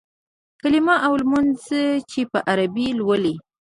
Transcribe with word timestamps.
کلیمه 0.61 0.95
او 1.05 1.13
لمونځ 1.21 1.61
چې 2.09 2.19
په 2.31 2.39
عربي 2.49 2.87
لولې. 2.99 3.35